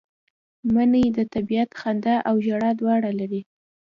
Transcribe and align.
منی 0.73 1.05
د 1.17 1.19
طبیعت 1.33 1.69
خندا 1.79 2.15
او 2.29 2.35
ژړا 2.45 2.71
دواړه 2.81 3.09
لري 3.19 3.41